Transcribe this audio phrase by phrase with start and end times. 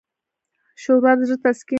[0.81, 1.69] ښوروا د زړه تسکین ده.